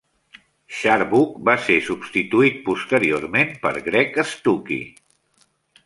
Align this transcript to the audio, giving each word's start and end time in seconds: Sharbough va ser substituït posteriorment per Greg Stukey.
Sharbough 0.77 1.35
va 1.51 1.53
ser 1.67 1.77
substituït 1.91 2.59
posteriorment 2.71 3.55
per 3.67 3.75
Greg 3.91 4.21
Stukey. 4.35 4.85